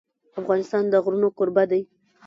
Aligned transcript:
افغانستان 0.39 0.83
د 0.89 0.93
غرونه 1.03 1.27
کوربه 1.37 1.63
دی. 1.71 1.81